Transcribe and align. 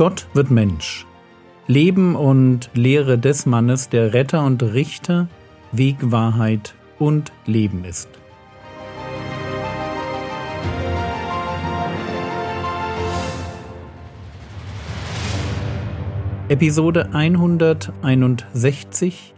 Gott 0.00 0.26
wird 0.32 0.50
Mensch. 0.50 1.06
Leben 1.66 2.16
und 2.16 2.70
Lehre 2.72 3.18
des 3.18 3.44
Mannes, 3.44 3.90
der 3.90 4.14
Retter 4.14 4.46
und 4.46 4.62
Richter, 4.62 5.28
Weg, 5.72 5.98
Wahrheit 6.00 6.74
und 6.98 7.32
Leben 7.44 7.84
ist. 7.84 8.08
Episode 16.48 17.10
161 17.12 19.34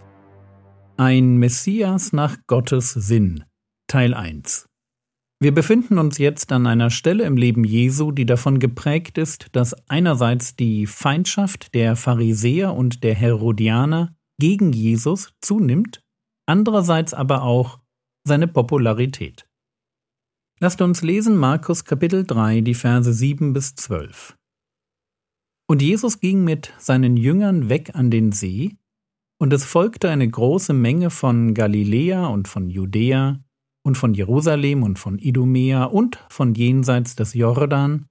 Ein 0.97 1.39
Messias 1.39 2.13
nach 2.13 2.37
Gottes 2.47 2.93
Sinn 2.93 3.43
Teil 3.89 4.15
1 4.15 4.69
Wir 5.43 5.53
befinden 5.53 5.99
uns 5.99 6.19
jetzt 6.19 6.53
an 6.53 6.69
einer 6.69 6.89
Stelle 6.89 7.25
im 7.25 7.37
Leben 7.37 7.65
Jesu, 7.65 8.13
die 8.13 8.27
davon 8.27 8.61
geprägt 8.61 9.19
ist, 9.19 9.49
dass 9.51 9.75
einerseits 9.91 10.55
die 10.55 10.87
Feindschaft 10.87 11.75
der 11.75 11.97
Pharisäer 11.97 12.73
und 12.75 13.03
der 13.03 13.17
Herodianer 13.17 14.15
gegen 14.39 14.73
Jesus 14.73 15.35
zunimmt, 15.41 16.01
andererseits 16.47 17.13
aber 17.13 17.43
auch 17.43 17.81
seine 18.23 18.47
Popularität. 18.47 19.49
Lasst 20.61 20.81
uns 20.81 21.03
lesen 21.03 21.37
Markus 21.37 21.85
Kapitel 21.85 22.25
3, 22.25 22.61
die 22.61 22.75
Verse 22.75 23.13
7 23.13 23.53
bis 23.53 23.75
12. 23.75 24.39
Und 25.67 25.83
Jesus 25.83 26.21
ging 26.21 26.45
mit 26.45 26.73
seinen 26.79 27.17
Jüngern 27.17 27.69
weg 27.69 27.97
an 27.97 28.13
den 28.13 28.31
See, 28.31 28.77
und 29.41 29.53
es 29.53 29.65
folgte 29.65 30.09
eine 30.09 30.31
große 30.31 30.73
Menge 30.73 31.11
von 31.11 31.53
Galiläa 31.53 32.27
und 32.27 32.47
von 32.47 32.71
Judäa 32.71 33.43
und 33.83 33.97
von 33.97 34.15
Jerusalem 34.15 34.83
und 34.83 34.99
von 34.99 35.19
Idumea 35.19 35.85
und 35.85 36.19
von 36.29 36.55
jenseits 36.55 37.17
des 37.17 37.35
Jordan 37.35 38.07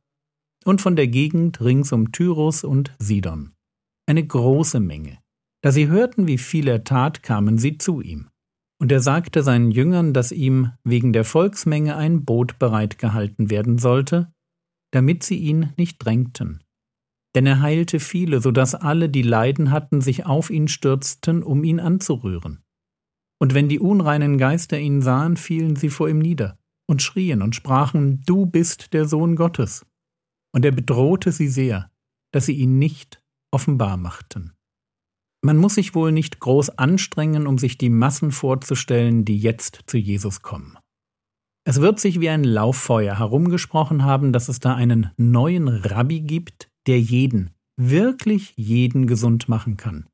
und 0.66 0.82
von 0.82 0.96
der 0.96 1.08
Gegend 1.08 1.62
rings 1.62 1.92
um 1.92 2.12
Tyrus 2.12 2.64
und 2.64 2.94
Sidon. 3.00 3.54
Eine 4.06 4.26
große 4.26 4.80
Menge. 4.80 5.20
Da 5.62 5.72
sie 5.72 5.88
hörten, 5.88 6.28
wie 6.28 6.38
viel 6.38 6.68
er 6.68 6.84
tat, 6.84 7.24
kamen 7.24 7.58
sie 7.58 7.78
zu 7.78 8.02
ihm. 8.02 8.30
Und 8.80 8.92
er 8.92 9.00
sagte 9.00 9.44
seinen 9.44 9.72
Jüngern, 9.72 10.14
dass 10.14 10.32
ihm 10.32 10.72
wegen 10.84 11.14
der 11.14 11.24
Volksmenge 11.24 11.96
ein 11.96 12.26
Boot 12.26 12.58
bereitgehalten 12.58 13.50
werden 13.50 13.78
sollte, 13.78 14.34
damit 14.92 15.24
sie 15.24 15.38
ihn 15.38 15.72
nicht 15.78 16.04
drängten 16.04 16.64
denn 17.36 17.46
er 17.46 17.62
heilte 17.62 18.00
viele, 18.00 18.42
so 18.42 18.52
dass 18.52 18.76
alle, 18.76 19.10
die 19.10 19.22
Leiden 19.22 19.72
hatten, 19.72 20.02
sich 20.02 20.26
auf 20.26 20.50
ihn 20.50 20.68
stürzten, 20.68 21.44
um 21.44 21.64
ihn 21.64 21.80
anzurühren. 21.80 22.64
Und 23.42 23.56
wenn 23.56 23.70
die 23.70 23.80
unreinen 23.80 24.38
Geister 24.38 24.80
ihn 24.80 25.02
sahen, 25.02 25.36
fielen 25.36 25.76
sie 25.76 25.90
vor 25.90 26.08
ihm 26.08 26.20
nieder 26.20 26.60
und 26.88 27.02
schrien 27.02 27.42
und 27.42 27.56
sprachen, 27.56 28.22
Du 28.28 28.46
bist 28.46 28.94
der 28.94 29.08
Sohn 29.08 29.36
Gottes. 29.36 29.84
Und 30.54 30.64
er 30.64 30.72
bedrohte 30.72 31.32
sie 31.32 31.48
sehr, 31.48 31.90
dass 32.32 32.46
sie 32.46 32.54
ihn 32.54 32.78
nicht 32.78 33.20
offenbar 33.52 33.98
machten. 33.98 34.54
Man 35.44 35.58
muss 35.58 35.74
sich 35.76 35.96
wohl 35.96 36.12
nicht 36.12 36.40
groß 36.40 36.78
anstrengen, 36.78 37.48
um 37.48 37.58
sich 37.58 37.80
die 37.80 37.90
Massen 37.90 38.32
vorzustellen, 38.32 39.26
die 39.26 39.40
jetzt 39.40 39.82
zu 39.88 39.98
Jesus 39.98 40.44
kommen. 40.44 40.78
Es 41.64 41.82
wird 41.82 42.00
sich 42.00 42.20
wie 42.20 42.30
ein 42.30 42.44
Lauffeuer 42.44 43.18
herumgesprochen 43.18 44.04
haben, 44.04 44.34
dass 44.34 44.50
es 44.50 44.60
da 44.60 44.76
einen 44.76 45.12
neuen 45.18 45.68
Rabbi 45.68 46.22
gibt, 46.22 46.70
der 46.86 47.00
jeden, 47.02 47.50
wirklich 47.76 48.54
jeden 48.56 49.08
gesund 49.08 49.50
machen 49.50 49.78
kann. 49.78 50.06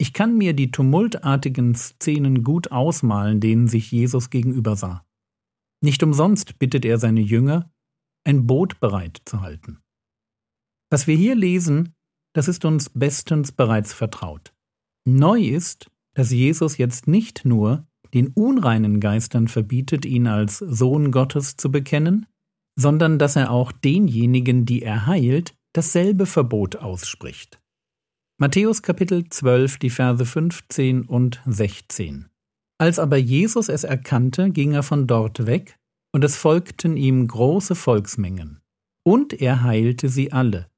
Ich 0.00 0.14
kann 0.14 0.38
mir 0.38 0.54
die 0.54 0.70
tumultartigen 0.70 1.74
Szenen 1.74 2.42
gut 2.42 2.72
ausmalen, 2.72 3.38
denen 3.38 3.68
sich 3.68 3.92
Jesus 3.92 4.30
gegenüber 4.30 4.74
sah. 4.74 5.04
Nicht 5.82 6.02
umsonst 6.02 6.58
bittet 6.58 6.86
er 6.86 6.96
seine 6.96 7.20
Jünger, 7.20 7.70
ein 8.24 8.46
Boot 8.46 8.80
bereit 8.80 9.20
zu 9.26 9.42
halten. 9.42 9.82
Was 10.88 11.06
wir 11.06 11.16
hier 11.16 11.34
lesen, 11.34 11.92
das 12.32 12.48
ist 12.48 12.64
uns 12.64 12.88
bestens 12.88 13.52
bereits 13.52 13.92
vertraut. 13.92 14.54
Neu 15.06 15.42
ist, 15.42 15.90
dass 16.14 16.30
Jesus 16.30 16.78
jetzt 16.78 17.06
nicht 17.06 17.44
nur 17.44 17.86
den 18.14 18.28
unreinen 18.28 19.00
Geistern 19.00 19.48
verbietet, 19.48 20.06
ihn 20.06 20.26
als 20.26 20.60
Sohn 20.60 21.12
Gottes 21.12 21.58
zu 21.58 21.70
bekennen, 21.70 22.24
sondern 22.74 23.18
dass 23.18 23.36
er 23.36 23.50
auch 23.50 23.70
denjenigen, 23.70 24.64
die 24.64 24.80
er 24.80 25.04
heilt, 25.04 25.54
dasselbe 25.74 26.24
Verbot 26.24 26.76
ausspricht. 26.76 27.59
Matthäus 28.42 28.80
Kapitel 28.80 29.28
12, 29.28 29.76
die 29.76 29.90
Verse 29.90 30.24
15 30.24 31.02
und 31.02 31.42
16. 31.44 32.30
Als 32.78 32.98
aber 32.98 33.18
Jesus 33.18 33.68
es 33.68 33.84
erkannte, 33.84 34.48
ging 34.48 34.72
er 34.72 34.82
von 34.82 35.06
dort 35.06 35.44
weg, 35.44 35.78
und 36.14 36.24
es 36.24 36.38
folgten 36.38 36.96
ihm 36.96 37.28
große 37.28 37.74
Volksmengen. 37.74 38.62
Und 39.04 39.34
er 39.34 39.62
heilte 39.62 40.08
sie 40.08 40.32
alle. 40.32 40.70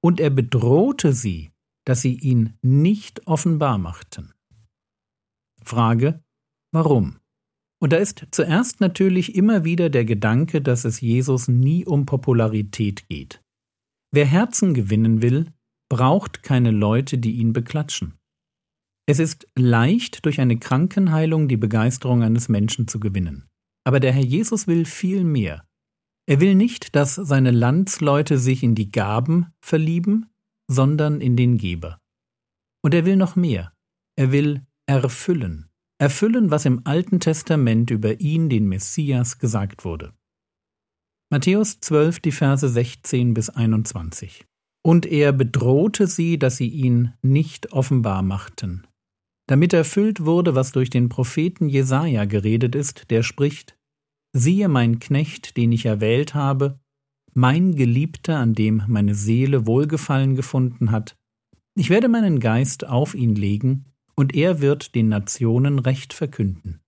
Und 0.00 0.20
er 0.20 0.30
bedrohte 0.30 1.12
sie, 1.12 1.50
dass 1.84 2.02
sie 2.02 2.14
ihn 2.14 2.56
nicht 2.62 3.26
offenbar 3.26 3.78
machten. 3.78 4.32
Frage, 5.60 6.22
warum? 6.70 7.18
Und 7.80 7.92
da 7.92 7.96
ist 7.96 8.28
zuerst 8.30 8.80
natürlich 8.80 9.34
immer 9.34 9.64
wieder 9.64 9.90
der 9.90 10.04
Gedanke, 10.04 10.62
dass 10.62 10.84
es 10.84 11.00
Jesus 11.00 11.48
nie 11.48 11.84
um 11.84 12.06
Popularität 12.06 13.08
geht. 13.08 13.42
Wer 14.12 14.26
Herzen 14.26 14.72
gewinnen 14.72 15.20
will, 15.20 15.52
braucht 15.92 16.42
keine 16.42 16.70
Leute, 16.70 17.18
die 17.18 17.32
ihn 17.32 17.52
beklatschen. 17.52 18.14
Es 19.04 19.18
ist 19.18 19.46
leicht, 19.58 20.24
durch 20.24 20.40
eine 20.40 20.58
Krankenheilung 20.58 21.48
die 21.48 21.58
Begeisterung 21.58 22.22
eines 22.22 22.48
Menschen 22.48 22.88
zu 22.88 22.98
gewinnen. 22.98 23.50
Aber 23.84 24.00
der 24.00 24.10
Herr 24.14 24.24
Jesus 24.24 24.66
will 24.66 24.86
viel 24.86 25.22
mehr. 25.22 25.66
Er 26.26 26.40
will 26.40 26.54
nicht, 26.54 26.96
dass 26.96 27.16
seine 27.16 27.50
Landsleute 27.50 28.38
sich 28.38 28.62
in 28.62 28.74
die 28.74 28.90
Gaben 28.90 29.52
verlieben, 29.60 30.30
sondern 30.66 31.20
in 31.20 31.36
den 31.36 31.58
Geber. 31.58 31.98
Und 32.82 32.94
er 32.94 33.04
will 33.04 33.16
noch 33.16 33.36
mehr. 33.36 33.74
Er 34.16 34.32
will 34.32 34.62
erfüllen. 34.86 35.68
Erfüllen, 35.98 36.50
was 36.50 36.64
im 36.64 36.86
Alten 36.86 37.20
Testament 37.20 37.90
über 37.90 38.18
ihn, 38.18 38.48
den 38.48 38.66
Messias, 38.66 39.38
gesagt 39.38 39.84
wurde. 39.84 40.14
Matthäus 41.28 41.80
12, 41.80 42.20
die 42.20 42.32
Verse 42.32 42.66
16 42.66 43.34
bis 43.34 43.50
21. 43.50 44.46
Und 44.84 45.06
er 45.06 45.32
bedrohte 45.32 46.06
sie, 46.06 46.38
dass 46.38 46.56
sie 46.56 46.68
ihn 46.68 47.12
nicht 47.22 47.72
offenbar 47.72 48.22
machten, 48.22 48.86
damit 49.46 49.72
erfüllt 49.72 50.24
wurde, 50.24 50.54
was 50.54 50.72
durch 50.72 50.90
den 50.90 51.08
Propheten 51.08 51.68
Jesaja 51.68 52.24
geredet 52.24 52.74
ist, 52.74 53.10
der 53.10 53.22
spricht: 53.22 53.76
Siehe 54.32 54.68
mein 54.68 54.98
Knecht, 54.98 55.56
den 55.56 55.70
ich 55.72 55.86
erwählt 55.86 56.34
habe, 56.34 56.80
mein 57.34 57.76
Geliebter, 57.76 58.38
an 58.38 58.54
dem 58.54 58.82
meine 58.88 59.14
Seele 59.14 59.66
Wohlgefallen 59.66 60.34
gefunden 60.34 60.90
hat. 60.90 61.16
Ich 61.74 61.88
werde 61.88 62.08
meinen 62.08 62.40
Geist 62.40 62.86
auf 62.86 63.14
ihn 63.14 63.34
legen, 63.34 63.86
und 64.14 64.34
er 64.34 64.60
wird 64.60 64.94
den 64.94 65.08
Nationen 65.08 65.78
Recht 65.78 66.12
verkünden. 66.12 66.80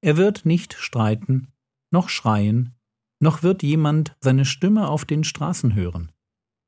Er 0.00 0.16
wird 0.16 0.46
nicht 0.46 0.74
streiten, 0.74 1.48
noch 1.90 2.08
schreien, 2.08 2.74
noch 3.20 3.42
wird 3.42 3.62
jemand 3.62 4.16
seine 4.20 4.44
Stimme 4.44 4.88
auf 4.88 5.04
den 5.04 5.24
Straßen 5.24 5.74
hören. 5.74 6.11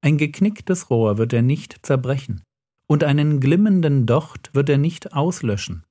Ein 0.05 0.19
geknicktes 0.19 0.91
Rohr 0.91 1.17
wird 1.17 1.33
er 1.33 1.41
nicht 1.41 1.87
zerbrechen, 1.87 2.43
und 2.87 3.05
einen 3.05 3.41
glimmenden 3.41 4.05
Docht 4.05 4.55
wird 4.55 4.69
er 4.69 4.77
nicht 4.77 5.15
auslöschen, 5.15 5.87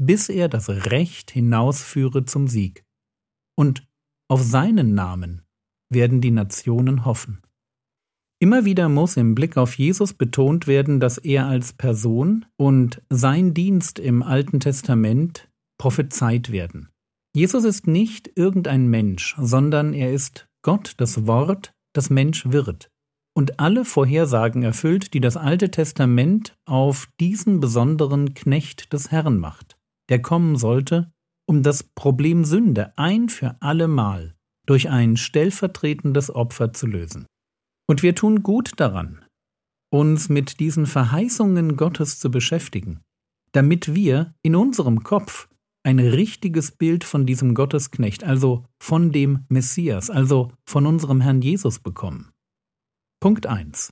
bis 0.00 0.28
er 0.28 0.48
das 0.48 0.68
Recht 0.68 1.32
hinausführe 1.32 2.24
zum 2.24 2.46
Sieg. 2.46 2.84
Und 3.58 3.84
auf 4.28 4.40
seinen 4.40 4.94
Namen 4.94 5.42
werden 5.92 6.20
die 6.20 6.30
Nationen 6.30 7.04
hoffen. 7.04 7.42
Immer 8.38 8.64
wieder 8.64 8.88
muss 8.88 9.16
im 9.16 9.34
Blick 9.34 9.56
auf 9.56 9.76
Jesus 9.76 10.14
betont 10.14 10.68
werden, 10.68 11.00
dass 11.00 11.18
er 11.18 11.46
als 11.46 11.72
Person 11.72 12.46
und 12.56 13.02
sein 13.10 13.52
Dienst 13.52 13.98
im 13.98 14.22
Alten 14.22 14.60
Testament 14.60 15.50
prophezeit 15.76 16.52
werden. 16.52 16.90
Jesus 17.34 17.64
ist 17.64 17.88
nicht 17.88 18.30
irgendein 18.36 18.86
Mensch, 18.86 19.34
sondern 19.40 19.92
er 19.92 20.12
ist 20.12 20.46
Gott, 20.62 20.94
das 20.98 21.26
Wort, 21.26 21.74
das 21.94 22.10
Mensch 22.10 22.46
wird. 22.46 22.90
Und 23.36 23.60
alle 23.60 23.84
Vorhersagen 23.84 24.62
erfüllt, 24.62 25.12
die 25.12 25.20
das 25.20 25.36
Alte 25.36 25.70
Testament 25.70 26.56
auf 26.64 27.06
diesen 27.20 27.60
besonderen 27.60 28.32
Knecht 28.32 28.94
des 28.94 29.10
Herrn 29.10 29.38
macht, 29.38 29.76
der 30.08 30.22
kommen 30.22 30.56
sollte, 30.56 31.12
um 31.46 31.62
das 31.62 31.82
Problem 31.82 32.46
Sünde 32.46 32.96
ein 32.96 33.28
für 33.28 33.60
allemal 33.60 34.34
durch 34.66 34.88
ein 34.88 35.18
stellvertretendes 35.18 36.34
Opfer 36.34 36.72
zu 36.72 36.86
lösen. 36.86 37.26
Und 37.86 38.02
wir 38.02 38.14
tun 38.14 38.42
gut 38.42 38.72
daran, 38.78 39.22
uns 39.92 40.30
mit 40.30 40.58
diesen 40.58 40.86
Verheißungen 40.86 41.76
Gottes 41.76 42.18
zu 42.18 42.30
beschäftigen, 42.30 43.02
damit 43.52 43.94
wir 43.94 44.34
in 44.42 44.56
unserem 44.56 45.02
Kopf 45.02 45.48
ein 45.84 45.98
richtiges 45.98 46.72
Bild 46.72 47.04
von 47.04 47.26
diesem 47.26 47.54
Gottesknecht, 47.54 48.24
also 48.24 48.64
von 48.82 49.12
dem 49.12 49.44
Messias, 49.50 50.08
also 50.08 50.52
von 50.64 50.86
unserem 50.86 51.20
Herrn 51.20 51.42
Jesus 51.42 51.78
bekommen. 51.78 52.32
Punkt 53.18 53.46
1. 53.46 53.88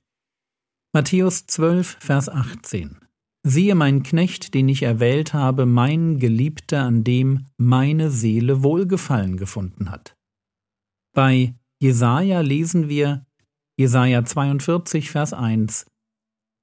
Matthäus 0.93 1.47
12, 1.47 1.97
Vers 1.99 2.29
18. 2.29 2.99
Siehe 3.43 3.73
mein 3.73 4.03
Knecht, 4.03 4.53
den 4.53 4.69
ich 4.69 4.83
erwählt 4.83 5.33
habe, 5.33 5.65
mein 5.65 6.19
Geliebter, 6.19 6.83
an 6.83 7.03
dem 7.03 7.47
meine 7.57 8.11
Seele 8.11 8.61
Wohlgefallen 8.61 9.37
gefunden 9.37 9.89
hat. 9.89 10.15
Bei 11.15 11.55
Jesaja 11.81 12.41
lesen 12.41 12.87
wir, 12.87 13.25
Jesaja 13.79 14.23
42, 14.23 15.09
Vers 15.09 15.33
1 15.33 15.87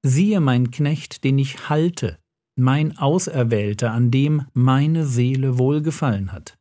Siehe 0.05 0.41
mein 0.41 0.71
Knecht, 0.71 1.25
den 1.25 1.39
ich 1.39 1.69
halte, 1.69 2.21
mein 2.57 2.97
Auserwählter, 2.97 3.91
an 3.91 4.13
dem 4.13 4.47
meine 4.53 5.05
Seele 5.05 5.59
wohlgefallen 5.59 6.31
hat. 6.31 6.59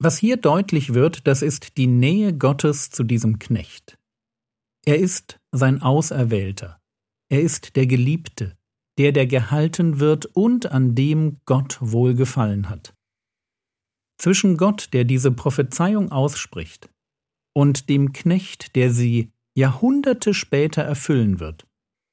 Was 0.00 0.16
hier 0.18 0.36
deutlich 0.36 0.94
wird, 0.94 1.26
das 1.26 1.42
ist 1.42 1.76
die 1.76 1.88
Nähe 1.88 2.36
Gottes 2.36 2.90
zu 2.90 3.02
diesem 3.02 3.40
Knecht. 3.40 3.98
Er 4.86 4.98
ist 4.98 5.40
sein 5.50 5.80
Auserwählter. 5.80 6.80
Er 7.30 7.40
ist 7.40 7.76
der 7.76 7.86
Geliebte, 7.86 8.56
der, 8.98 9.12
der 9.12 9.26
gehalten 9.26 9.98
wird 9.98 10.26
und 10.26 10.70
an 10.70 10.94
dem 10.94 11.40
Gott 11.46 11.78
wohlgefallen 11.80 12.68
hat. 12.68 12.94
Zwischen 14.18 14.56
Gott, 14.56 14.90
der 14.92 15.04
diese 15.04 15.32
Prophezeiung 15.32 16.12
ausspricht, 16.12 16.90
und 17.54 17.88
dem 17.88 18.12
Knecht, 18.12 18.76
der 18.76 18.92
sie 18.92 19.32
Jahrhunderte 19.56 20.34
später 20.34 20.82
erfüllen 20.82 21.40
wird, 21.40 21.66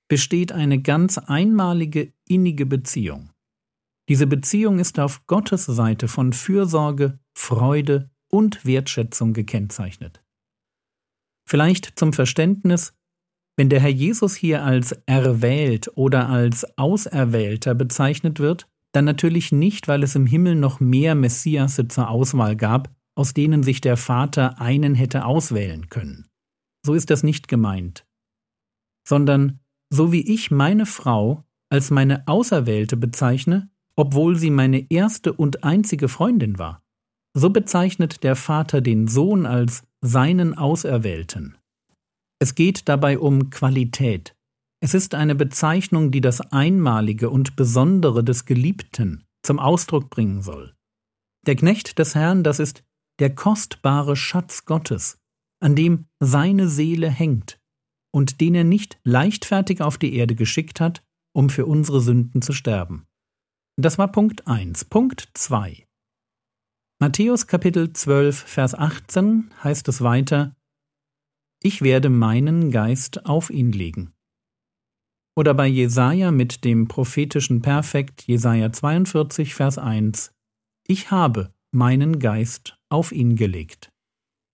besteht 0.08 0.52
eine 0.52 0.82
ganz 0.82 1.18
einmalige, 1.18 2.14
innige 2.28 2.66
Beziehung. 2.66 3.32
Diese 4.08 4.28
Beziehung 4.28 4.80
ist 4.80 5.00
auf 5.00 5.26
Gottes 5.28 5.66
Seite 5.66 6.08
von 6.08 6.34
Fürsorge, 6.34 7.20
Freude 7.34 8.10
und 8.30 8.66
Wertschätzung 8.66 9.34
gekennzeichnet. 9.34 10.24
Vielleicht 11.52 12.00
zum 12.00 12.14
Verständnis, 12.14 12.94
wenn 13.58 13.68
der 13.68 13.82
Herr 13.82 13.90
Jesus 13.90 14.36
hier 14.36 14.64
als 14.64 14.94
erwählt 15.06 15.92
oder 15.96 16.30
als 16.30 16.66
Auserwählter 16.78 17.76
bezeichnet 17.76 18.40
wird, 18.40 18.70
dann 18.94 19.04
natürlich 19.04 19.52
nicht, 19.52 19.90
weil 19.90 20.02
es 20.02 20.16
im 20.16 20.26
Himmel 20.26 20.56
noch 20.56 20.80
mehr 20.80 21.14
Messiasse 21.14 21.90
zur 21.90 22.08
Auswahl 22.08 22.56
gab, 22.56 22.90
aus 23.16 23.34
denen 23.34 23.64
sich 23.64 23.82
der 23.82 23.98
Vater 23.98 24.62
einen 24.62 24.96
hätte 24.96 25.26
auswählen 25.26 25.90
können. 25.90 26.30
So 26.86 26.94
ist 26.94 27.10
das 27.10 27.22
nicht 27.22 27.50
gemeint. 27.50 28.06
Sondern 29.06 29.60
so 29.90 30.14
wie 30.14 30.22
ich 30.34 30.52
meine 30.52 30.86
Frau 30.86 31.44
als 31.70 31.92
meine 31.92 32.30
Auserwählte 32.30 32.96
bezeichne, 32.96 33.70
obwohl 33.98 34.38
sie 34.38 34.52
meine 34.52 34.90
erste 34.90 35.34
und 35.34 35.66
einzige 35.66 36.08
Freundin 36.08 36.60
war, 36.60 36.82
so 37.34 37.50
bezeichnet 37.50 38.24
der 38.24 38.38
Vater 38.38 38.80
den 38.80 39.10
Sohn 39.10 39.46
als 39.46 39.84
seinen 40.02 40.58
Auserwählten. 40.58 41.58
Es 42.40 42.56
geht 42.56 42.90
dabei 42.90 43.20
um 43.20 43.52
Qualität. 43.52 44.36
Es 44.84 44.96
ist 44.96 45.14
eine 45.14 45.36
Bezeichnung, 45.36 46.10
die 46.10 46.22
das 46.22 46.42
Einmalige 46.42 47.30
und 47.30 47.56
Besondere 47.56 48.24
des 48.24 48.46
Geliebten 48.46 49.24
zum 49.44 49.60
Ausdruck 49.60 50.10
bringen 50.10 50.42
soll. 50.42 50.76
Der 51.46 51.56
Knecht 51.56 52.00
des 52.00 52.16
Herrn, 52.16 52.44
das 52.44 52.60
ist 52.60 52.84
der 53.20 53.34
kostbare 53.36 54.16
Schatz 54.16 54.66
Gottes, 54.66 55.20
an 55.60 55.76
dem 55.76 56.06
seine 56.20 56.68
Seele 56.68 57.10
hängt 57.10 57.60
und 58.12 58.42
den 58.42 58.56
er 58.56 58.64
nicht 58.64 59.00
leichtfertig 59.04 59.82
auf 59.82 60.00
die 60.00 60.16
Erde 60.16 60.36
geschickt 60.36 60.82
hat, 60.82 61.04
um 61.34 61.50
für 61.50 61.68
unsere 61.68 62.02
Sünden 62.02 62.42
zu 62.42 62.54
sterben. 62.54 63.06
Das 63.80 63.98
war 63.98 64.12
Punkt 64.12 64.48
1. 64.48 64.86
Punkt 64.86 65.30
2. 65.34 65.86
Matthäus 67.02 67.48
Kapitel 67.48 67.92
12, 67.92 68.38
Vers 68.38 68.76
18 68.76 69.50
heißt 69.64 69.88
es 69.88 70.04
weiter, 70.04 70.56
Ich 71.60 71.82
werde 71.82 72.12
meinen 72.12 72.70
Geist 72.70 73.26
auf 73.26 73.50
ihn 73.50 73.72
legen. 73.72 74.14
Oder 75.36 75.56
bei 75.56 75.66
Jesaja 75.66 76.30
mit 76.30 76.64
dem 76.64 76.88
prophetischen 76.88 77.64
Perfekt 77.64 78.28
Jesaja 78.28 78.72
42, 78.72 79.56
Vers 79.56 79.80
1, 79.80 80.32
Ich 80.86 81.10
habe 81.10 81.52
meinen 81.72 82.20
Geist 82.20 82.78
auf 82.90 83.12
ihn 83.12 83.36
gelegt. 83.36 83.92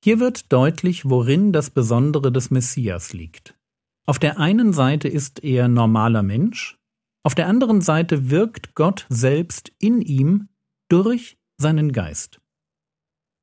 Hier 0.02 0.22
wird 0.22 0.54
deutlich, 0.54 1.04
worin 1.04 1.52
das 1.52 1.70
Besondere 1.70 2.32
des 2.32 2.50
Messias 2.50 3.12
liegt. 3.12 3.60
Auf 4.06 4.20
der 4.20 4.40
einen 4.40 4.72
Seite 4.72 5.10
ist 5.10 5.44
er 5.44 5.68
normaler 5.68 6.24
Mensch, 6.24 6.78
auf 7.26 7.36
der 7.36 7.48
anderen 7.48 7.82
Seite 7.82 8.30
wirkt 8.30 8.74
Gott 8.74 9.06
selbst 9.10 9.74
in 9.80 10.00
ihm 10.00 10.48
durch 10.88 11.38
seinen 11.58 11.92
Geist. 11.92 12.40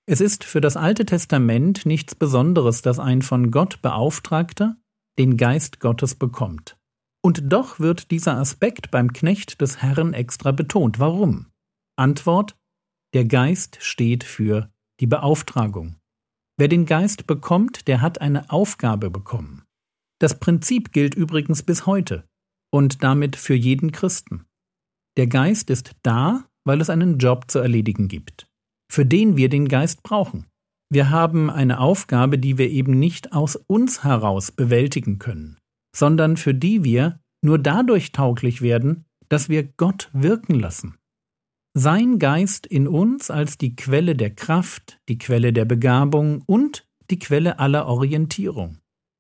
Es 0.07 0.21
ist 0.21 0.45
für 0.45 0.61
das 0.61 0.77
Alte 0.77 1.07
Testament 1.07 1.87
nichts 1.87 2.15
Besonderes, 2.15 2.83
dass 2.83 2.99
ein 2.99 3.23
von 3.23 3.51
Gott 3.51 3.81
Beauftragter 3.83 4.77
den 5.19 5.37
Geist 5.37 5.81
Gottes 5.81 6.15
bekommt. 6.15 6.77
Und 7.23 7.53
doch 7.53 7.81
wird 7.81 8.11
dieser 8.11 8.37
Aspekt 8.37 8.91
beim 8.91 9.13
Knecht 9.13 9.61
des 9.61 9.81
Herrn 9.81 10.13
extra 10.13 10.53
betont. 10.53 10.99
Warum? 10.99 11.47
Antwort 11.97 12.57
Der 13.15 13.25
Geist 13.25 13.79
steht 13.81 14.25
für 14.25 14.71
die 15.01 15.07
Beauftragung. 15.07 15.97
Wer 16.59 16.69
den 16.69 16.85
Geist 16.85 17.27
bekommt, 17.27 17.89
der 17.89 18.01
hat 18.01 18.21
eine 18.21 18.51
Aufgabe 18.51 19.11
bekommen. 19.11 19.65
Das 20.21 20.39
Prinzip 20.39 20.93
gilt 20.93 21.15
übrigens 21.15 21.63
bis 21.63 21.87
heute 21.87 22.29
und 22.71 23.03
damit 23.03 23.37
für 23.37 23.55
jeden 23.55 23.91
Christen. 23.91 24.45
Der 25.17 25.27
Geist 25.27 25.71
ist 25.71 25.93
da, 26.03 26.45
weil 26.65 26.81
es 26.81 26.91
einen 26.91 27.19
Job 27.19 27.51
zu 27.51 27.59
erledigen 27.59 28.09
gibt, 28.09 28.47
für 28.91 29.07
den 29.07 29.37
wir 29.37 29.49
den 29.49 29.69
Geist 29.69 30.03
brauchen. 30.03 30.47
Wir 30.91 31.11
haben 31.11 31.51
eine 31.51 31.81
Aufgabe, 31.81 32.39
die 32.39 32.59
wir 32.59 32.71
eben 32.71 32.99
nicht 32.99 33.33
aus 33.33 33.57
uns 33.57 34.05
heraus 34.05 34.53
bewältigen 34.53 35.19
können, 35.19 35.59
sondern 35.95 36.37
für 36.37 36.55
die 36.55 36.85
wir 36.85 37.21
nur 37.43 37.59
dadurch 37.59 38.13
tauglich 38.13 38.63
werden, 38.63 39.05
dass 39.29 39.49
wir 39.49 39.65
Gott 39.65 40.11
wirken 40.13 40.55
lassen. 40.55 40.97
Sein 41.77 42.19
Geist 42.19 42.67
in 42.67 42.87
uns 42.87 43.31
als 43.31 43.59
die 43.59 43.75
Quelle 43.75 44.15
der 44.15 44.31
Kraft, 44.31 45.01
die 45.09 45.19
Quelle 45.19 45.53
der 45.53 45.65
Begabung 45.65 46.43
und 46.47 46.87
die 47.11 47.19
Quelle 47.19 47.59
aller 47.59 47.87
Orientierung. 47.87 48.79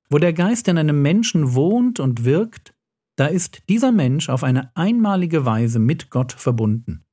Wo 0.08 0.19
der 0.19 0.32
Geist 0.32 0.69
in 0.69 0.79
einem 0.79 1.02
Menschen 1.02 1.55
wohnt 1.55 1.99
und 1.99 2.25
wirkt, 2.25 2.75
da 3.17 3.26
ist 3.26 3.69
dieser 3.69 3.93
Mensch 3.93 4.29
auf 4.29 4.44
eine 4.44 4.75
einmalige 4.76 5.44
Weise 5.44 5.79
mit 5.79 6.11
Gott 6.11 6.32
verbunden. 6.32 7.04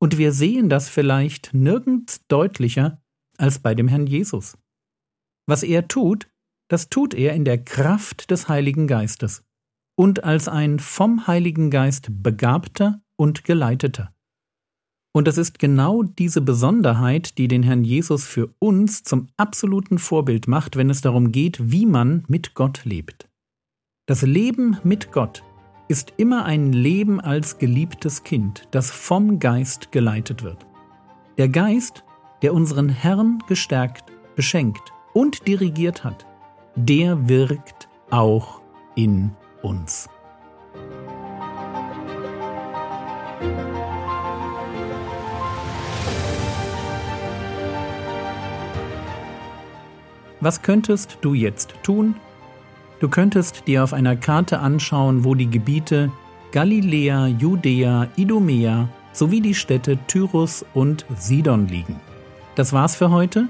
Und 0.00 0.18
wir 0.18 0.32
sehen 0.32 0.68
das 0.68 0.88
vielleicht 0.88 1.54
nirgends 1.54 2.26
deutlicher 2.28 3.02
als 3.36 3.58
bei 3.58 3.74
dem 3.74 3.88
Herrn 3.88 4.06
Jesus. 4.06 4.56
Was 5.46 5.62
er 5.62 5.88
tut, 5.88 6.28
das 6.68 6.88
tut 6.88 7.14
er 7.14 7.34
in 7.34 7.44
der 7.44 7.62
Kraft 7.62 8.30
des 8.30 8.48
Heiligen 8.48 8.86
Geistes 8.86 9.44
und 9.96 10.22
als 10.24 10.46
ein 10.46 10.78
vom 10.78 11.26
Heiligen 11.26 11.70
Geist 11.70 12.08
begabter 12.22 13.00
und 13.16 13.44
geleiteter. 13.44 14.14
Und 15.12 15.26
es 15.26 15.38
ist 15.38 15.58
genau 15.58 16.02
diese 16.02 16.42
Besonderheit, 16.42 17.38
die 17.38 17.48
den 17.48 17.62
Herrn 17.62 17.82
Jesus 17.82 18.26
für 18.26 18.54
uns 18.58 19.02
zum 19.02 19.28
absoluten 19.36 19.98
Vorbild 19.98 20.46
macht, 20.46 20.76
wenn 20.76 20.90
es 20.90 21.00
darum 21.00 21.32
geht, 21.32 21.72
wie 21.72 21.86
man 21.86 22.24
mit 22.28 22.54
Gott 22.54 22.84
lebt. 22.84 23.28
Das 24.06 24.22
Leben 24.22 24.78
mit 24.84 25.10
Gott 25.10 25.42
ist 25.88 26.12
immer 26.18 26.44
ein 26.44 26.74
Leben 26.74 27.18
als 27.18 27.58
geliebtes 27.58 28.22
Kind, 28.22 28.68
das 28.70 28.90
vom 28.90 29.38
Geist 29.38 29.90
geleitet 29.90 30.42
wird. 30.42 30.66
Der 31.38 31.48
Geist, 31.48 32.04
der 32.42 32.52
unseren 32.52 32.90
Herrn 32.90 33.42
gestärkt, 33.48 34.12
beschenkt 34.36 34.92
und 35.14 35.48
dirigiert 35.48 36.04
hat, 36.04 36.26
der 36.76 37.28
wirkt 37.28 37.88
auch 38.10 38.60
in 38.94 39.32
uns. 39.62 40.08
Was 50.40 50.62
könntest 50.62 51.18
du 51.22 51.34
jetzt 51.34 51.74
tun? 51.82 52.14
Du 53.00 53.08
könntest 53.08 53.66
dir 53.66 53.84
auf 53.84 53.92
einer 53.92 54.16
Karte 54.16 54.58
anschauen, 54.58 55.24
wo 55.24 55.34
die 55.34 55.48
Gebiete 55.48 56.10
Galiläa, 56.50 57.26
Judäa, 57.26 58.08
Idumea 58.16 58.88
sowie 59.12 59.40
die 59.40 59.54
Städte 59.54 59.98
Tyrus 60.06 60.64
und 60.74 61.04
Sidon 61.16 61.68
liegen. 61.68 62.00
Das 62.54 62.72
war's 62.72 62.96
für 62.96 63.10
heute. 63.10 63.48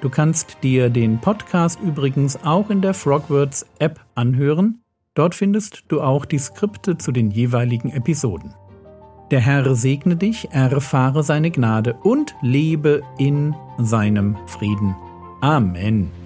Du 0.00 0.10
kannst 0.10 0.58
dir 0.62 0.90
den 0.90 1.20
Podcast 1.20 1.80
übrigens 1.80 2.42
auch 2.44 2.70
in 2.70 2.82
der 2.82 2.92
Frogwords 2.92 3.66
App 3.78 4.00
anhören. 4.14 4.82
Dort 5.14 5.34
findest 5.34 5.84
du 5.88 6.00
auch 6.00 6.24
die 6.24 6.38
Skripte 6.38 6.98
zu 6.98 7.12
den 7.12 7.30
jeweiligen 7.30 7.90
Episoden. 7.90 8.54
Der 9.30 9.40
Herr 9.40 9.74
segne 9.74 10.16
dich, 10.16 10.48
erfahre 10.50 11.22
seine 11.22 11.50
Gnade 11.50 11.94
und 12.02 12.34
lebe 12.42 13.02
in 13.18 13.54
seinem 13.78 14.36
Frieden. 14.46 14.94
Amen. 15.40 16.21